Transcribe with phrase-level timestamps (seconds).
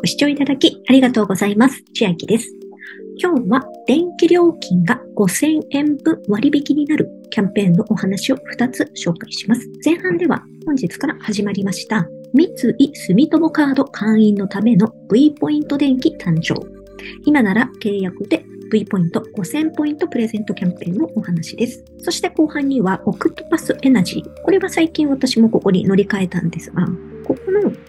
[0.00, 1.84] ご視聴いただきありがとうございます。
[1.92, 2.48] 千秋です。
[3.22, 9.68] 今日は電気料金が5000円分割引になるキャンペーンのお話を2つ紹介します。
[9.84, 16.54] 前半では本日から始まりました三井住友カード会員のための V ポイント電気誕生。
[17.26, 18.42] 今なら契約で
[18.72, 21.84] V ポイント5000ポイントプレゼントキャンペーンのお話です。
[21.98, 24.42] そして後半にはオクトパスエナジー。
[24.44, 26.86] これは最近私もここに乗り換えたんですが、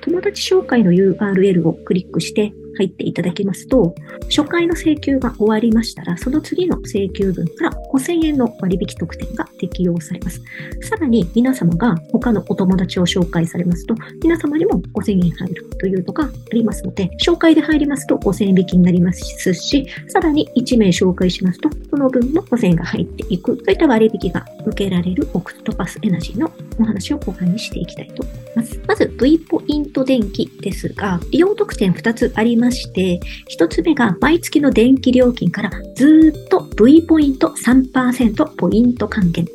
[0.00, 10.40] 友達紹介の URL をクリックして入っていただきますと、初回の請求が終わりましたら、その次の請求分から5000円の割引特典が適用されます。
[10.82, 28.80] さらに皆様が他のお友達を紹介されますと、皆様にも5000円入るというのがありますので、紹介で入りますと5000円引きになりますし、さらに1名紹介しますと、その分の5000円が入っていく、そういった割引が受けられるオクトパスエナジーのお話を後半にしていきたいと思います。
[28.86, 33.20] まず V ポイント電気ですが、利用特典2つありますまして、
[33.58, 39.46] 1つ目が毎月の電気料金からずっと V ポイント3%ポイント還元。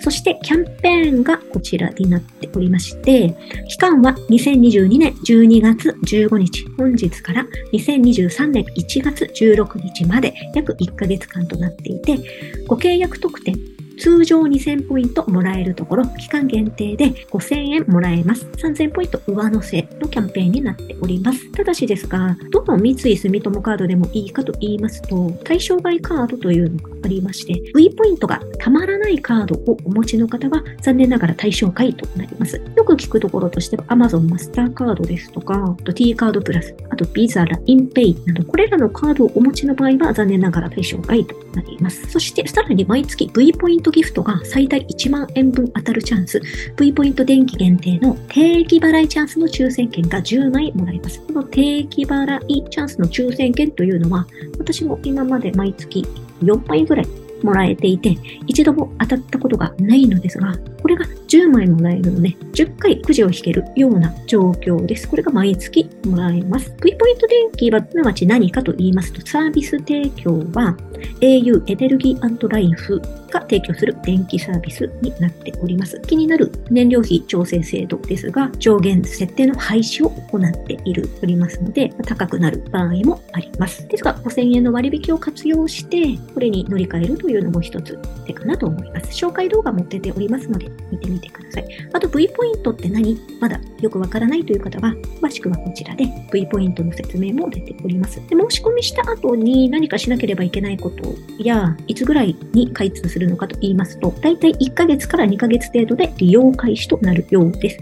[0.00, 3.36] そしてキャンペーンがこちらになっておりまして、
[3.68, 12.18] 期間は2022年12月15日、本日から2023年1月16日まで約1ヶ月間となっていて、
[12.66, 13.54] ご契約特典
[14.02, 18.46] 通常2000ポイントもらえるところ、期間限定で5000円もらえます。
[18.46, 21.52] 3000ポイント上乗せのキャンペーンになっております。
[21.52, 32.60] ただしですが、どの三井住友カードでもいいかと言いますと、対象外カードというのがありまして、V ポイントがたまらないカードをお持ちの方は残念ながら対象外となります。
[32.82, 42.10] よく聞くところとしては Amazon マスターカードですとか、あと T カードプラス、あと Visa、LINEPay など、これらのカードをお持ちの場合は残念ながら対象外となります。
[42.10, 46.40] そしてさらに毎月 V ポイントギフトが最大1万円分当たるチャンス、
[46.76, 51.20] V ポイント電気限定の定期払いチャンスの抽選券が10枚もらえます。
[51.20, 54.26] この定期払いチャンスの抽選券というのは、
[54.58, 56.04] 私も今まで毎月
[56.42, 57.06] 4枚ぐらい
[57.44, 58.16] もらえていて、
[58.48, 60.52] 一度も当たったことがないのですが、
[60.82, 65.08] これが10枚もらえるので、10回くじを引けるような状況です。
[65.08, 66.74] これが毎月もらえます。
[66.82, 70.76] V ポイント電気はすなわち何かと言いますと、サービス提供は
[71.20, 73.00] au エネルギーライフ
[73.32, 76.00] が提供する電気サービスになっております。
[76.00, 83.86] 気になる燃料費調整制度ですが、上限設定の廃止を行っている、おりますので、高くなる場合もあります。
[83.88, 89.06] ですが、5000円の割引を活用して、これに乗り換えるというのも一つ手かなと思います。
[89.12, 91.66] 紹介動画も出ておりますので、見てみてください。
[91.92, 93.18] あと V ポイントって何？
[93.40, 98.16] まだよくわからないという方は、詳しくはこちらで V ポイントの説明も出ております。
[98.28, 107.78] で申し込みした後に何かしなければいけないことや、いつぐらいに開通するのかと言いますと、だいたい1ヶ月から2ヶ月程度で利用開始となるようです。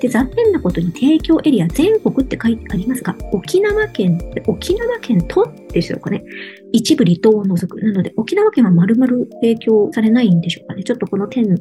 [0.00, 6.24] で、残念なことに提供エリア全国って書いてありますが、沖縄県、沖縄県とでしょうかね。
[6.72, 7.80] 一部離島を除く。
[7.80, 10.82] なので、沖縄県は丸々提供されないんでしょうかね。
[10.82, 11.58] ちょっとこの点、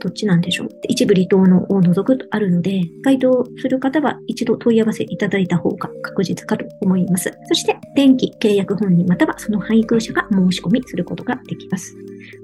[0.00, 0.68] どっちなんでしょう？
[0.88, 7.32] 一部離島のを除くとあるので、該当する方は一度問い合わせいただいた方が確実かと思います。
[7.48, 11.96] そして、電気契約本人またはその配偶者が申し込みすることができます。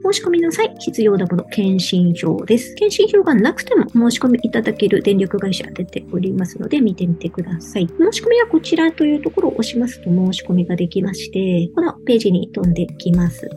[0.03, 2.75] 申し込みの際、必要なもの、検診票です。
[2.75, 7.87] 検診票がなくても申し込みいただける電力会社出ておりますので、見てみてください。
[7.87, 13.49] 申し込みはこちらというところを押しますと申し込みができまして、このページに飛んできます。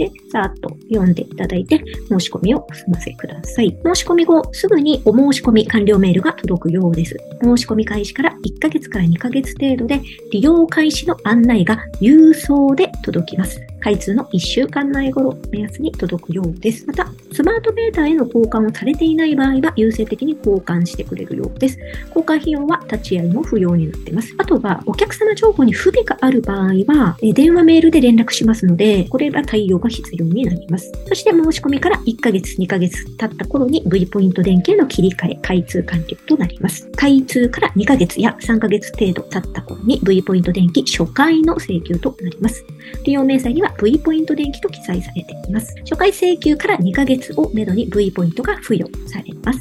[0.00, 3.78] で、さーっと読んでいただいて、申し込みをお済ませください。
[3.84, 7.14] 申し込み後、すぐにお申し込み完了メールが届くようです。
[7.42, 10.00] 申し込み開始から1ヶ月から2ヶ月程度で、
[10.32, 13.60] 利用開始の案内が郵送で届きます。
[13.80, 16.86] 開通の1週間内頃目安に届くようです。
[16.86, 21.78] また、スマートメーターへの交換をされていない場合は、優先的に交換してくれるようです。
[22.08, 24.34] 交換費用は立ち会いも不要になっています。
[24.38, 30.92] あとは、お客様情報に不備がある場合は、電話メールで連絡しますので、これは対応が必要になります。
[31.06, 36.88] そして申し込みから1ヶ月、2ヶ月経った頃に V ポイント電気への切り替え、開通完了となります。
[36.96, 42.64] 開通から2ヶ月や3ヶ月程度経った頃に V ポイント電気初回の請求となります。
[43.04, 45.74] 利用明細にはは V ポイント電気と記載されています。
[45.80, 49.60] 初回請求から2ヶ月をめどに V ポイントが付与されます。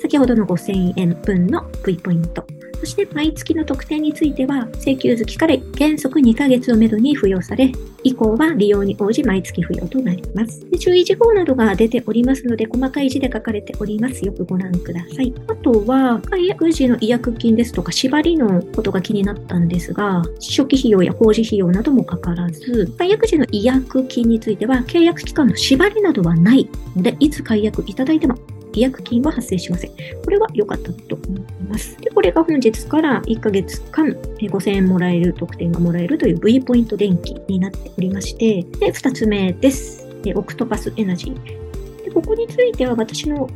[0.00, 2.44] 先ほどの5000円分の V ポイント
[2.80, 7.70] そして毎月の特典については、請求月から原則2ヶ月をめどに付与され、
[8.02, 10.60] 以降は利用に応じ毎月付与となります。
[10.70, 14.24] で注意事項などが出ておりますので、細かい字で書かれております。
[14.24, 15.34] よくご覧ください。
[15.46, 26.66] あとは、解約時の違約金ですとか、縛りのことが気になったんですが、初期費用や工事費用などもかからず、解約時の違約金については、契約期間の縛りなどはない
[26.96, 28.38] ので、いつ解約いただいても
[28.72, 29.90] 違約金は発生しません。
[30.24, 31.96] これは良かったと思います。
[32.00, 34.06] で、これが本日から1ヶ月間
[34.38, 40.06] 5000円もらえる、特典がもらえるという V ポイント電気になっておりまして、で、2つ目です。
[40.34, 42.04] オクトパスエナジー。
[42.04, 43.48] でここについては私の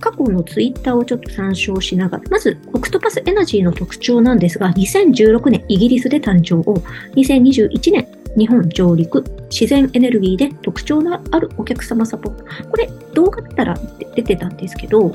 [0.00, 6.76] 過去のツイッターをちょっと参照しながら、まず、オクトパスエナジーの特徴なんですが、2016年イギリスで誕生を、
[7.16, 12.44] 2021年日本上陸、自然エネルギーで特徴のあるお客様サポート。
[12.70, 13.78] これ、動画見たら
[14.14, 15.12] 出てたんですけど、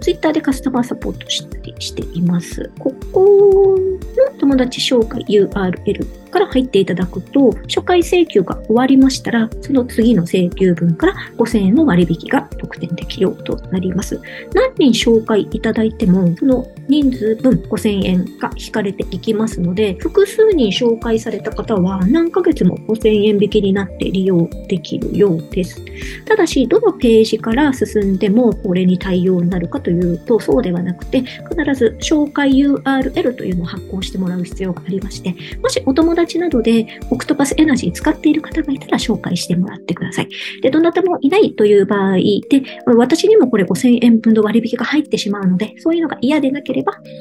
[0.00, 2.70] ツイッターでカスタマーサポートしたりしています。
[2.78, 3.76] ここ
[4.32, 14.20] の友達紹介 URL から入っていただくと、初回請求が終わりましたら、その次の請求分から5000円の割引が特典適用となります。
[14.54, 25.82] 何人紹介いただいても、その人数分5000円が引かれていきますので、複数人紹介された方は何ヶ月も5000円引きになって利用できるようです。
[26.24, 40.28] ただし、どのページから進んでもこれに対応になるかというと、そうではなくて、必ず紹介 URL というのを発行してもらう必要がありまして、もしお友達などでオクトパスエナジー使っている方がいたら紹介してもらってください。
[40.62, 46.77] で、どなたもいないという場合で、私にもこれ5000円分の割引が入ってしまうので、そういうのが嫌でなければ、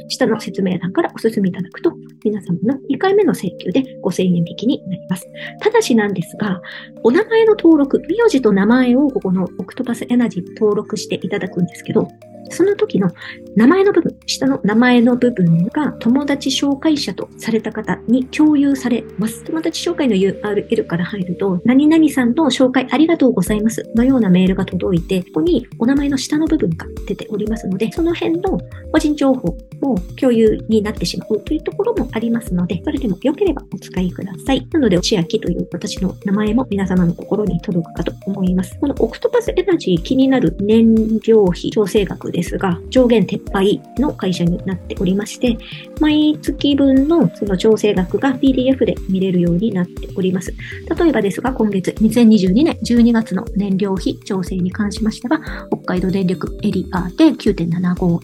[0.08, 1.94] 下の説明欄からお進みいただくと、
[2.24, 5.26] 皆様の2回目の請求で5000円引きになります。
[5.62, 6.62] ただしなんですが、
[7.04, 12.08] お名前の登録、名字と名前をここのオクトパスエナジー登録していただくんですけど、
[12.50, 13.12] その時の
[13.56, 19.44] 名前の部分、下の名前の部分が友達紹介者とされた方に共有されます。
[19.44, 28.60] 友達紹介の URL から入ると、何々さんと紹介ありがとうございますのようなメールが届いて、ここにお名前の下の部分が出ておりますので、その辺の
[28.92, 34.68] 個人情報も共有になってしまうというところもありますので、それでも良ければお使いください。
[34.72, 38.78] なので、千秋という私の名前も皆様の心に届くかと思います。
[38.80, 45.58] このオクトパスエナジー気になる燃料費調整額ですが、上限撤廃の会社になっておりまして、
[46.00, 50.54] 毎月分のその調整額が PDF で見れるようになっております。
[50.96, 58.20] 例えばですが、今月2022年12月の燃料費調整に関しましては、北海道電力エリアで9.75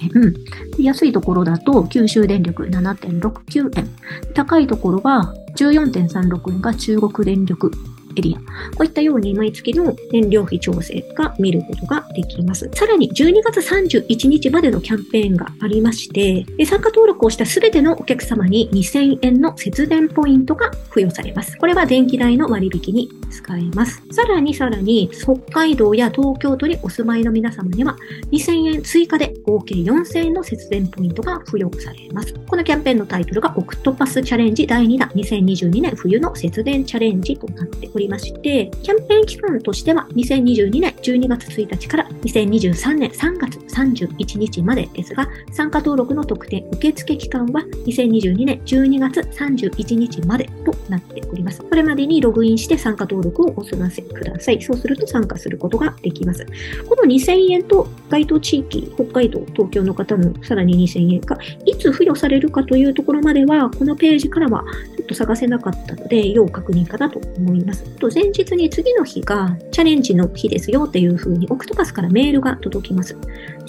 [0.78, 3.90] 円、安いところだと九州電力7.69円、
[4.36, 7.72] 高いところは14.36円が中国電力
[8.16, 8.40] エリア。
[8.40, 12.70] こういったように毎月の燃料費調整が見ることができます。
[12.74, 21.58] さらに12月31日までのキャンペーンがありまして、参加登録をしたすべてのお客様に2000円の節電ポイントが付与されます。
[21.58, 24.02] これは電気代の割引に使えます。
[24.12, 27.98] さらにさらに北海道や東京都にお住まいの皆様には
[28.32, 32.34] 2000円追加で合計4000円の節電ポイントが付与されます。
[32.48, 38.14] このキャンペーンのタイトルがオクトパスチャレンジ第2弾2022年冬の節電チャレンジとなっておりま。
[38.24, 51.62] して、キャンペーン期間としては2022年12月1日から2023年3月31日までですが、参加登録の特典受付期間は2022年12月31日までとなっております。
[51.62, 54.62] これまでにログインして参加登録をお済ませください。
[54.62, 56.46] そうすると参加することができます。
[56.88, 64.64] この2000円と該当地域、北海道、東京の方のさらに2000円がいつ付与されるかというところまでは、このページからは
[64.98, 67.84] ちょっと探せなかったので、要確認かなと思います。
[68.00, 73.18] と前日に次の日がチャレンジの日ですよっていう風にオクトパスからメールが届きます。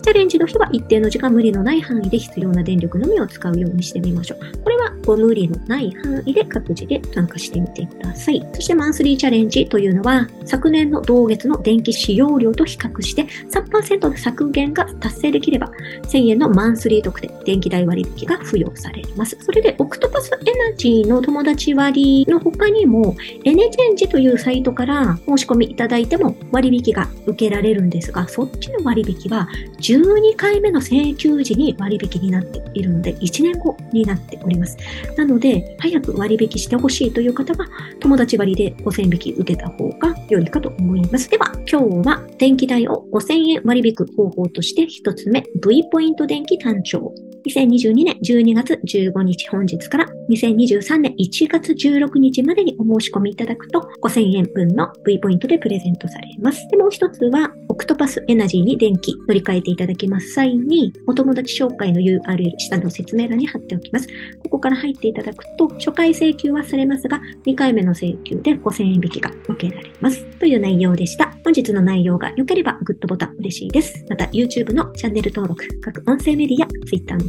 [0.03, 4.59] チャレンジの日は一定の時間無理のない範囲で必要な電力のみを使うようにしてみましょう。
[4.63, 8.47] これはご無理のない範囲で各自で参加してみてください。
[8.55, 15.71] そしてマンスリーチャレンジというのは昨年の同月の電気使用量と比較して3%の削減が達成できれば
[16.09, 19.37] 1000円のマンスリー特典、電気代割引が付与されます。
[19.41, 29.49] それでオクトパスエナジーの友達割の他にもエネチェンジというサイトから申し込みいただいても割引が受けられるんですが、そっちの割引は
[29.81, 34.77] 12回目の請求時に割引になっているので、1年後になっております。
[35.17, 37.67] なので、早く割引してほしいという方は、
[38.01, 41.29] 友達割で5000引き受けた方が良いかと思います。
[41.31, 47.15] では、今日は電気代を5000円割引く方法として1つ目、V ポイント電気単調。
[47.47, 56.67] 2022年12月15日本日から2023年1月16日までにお申し込みいただくと5000円分の V ポイントでプレゼントされます。
[56.71, 64.09] で、もう一つは、オクトパスエナジーに電気乗り換えていただきます際に、お友達紹介の URL 下の説明欄に貼っておきます。
[64.43, 70.25] ここから入っていただくと、初回請求はされますが、2回目の請求で5000円引きが受けられます。
[70.39, 71.35] という内容でした。
[71.45, 74.05] 本日の内容が良ければグッドボタン嬉しいです。
[74.09, 77.29] また YouTube のチャンネル登録、各音声メディア、Twitter の